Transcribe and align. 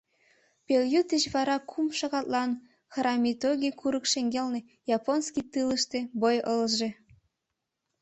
Пелйӱд 0.65 1.05
деч 1.13 1.23
вара 1.33 1.57
кум 1.69 1.87
шагатлан 1.99 2.51
Харамитоги 2.93 3.69
курык 3.79 4.05
шеҥгелне, 4.11 4.59
японский 4.97 5.45
тылыште 5.51 5.99
бой 6.21 6.37
ылыже... 6.53 6.89